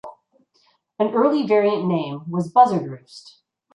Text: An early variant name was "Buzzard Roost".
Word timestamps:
An 0.97 1.13
early 1.13 1.45
variant 1.45 1.85
name 1.85 2.23
was 2.27 2.51
"Buzzard 2.51 2.89
Roost". 2.89 3.41